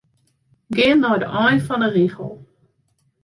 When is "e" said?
1.85-1.89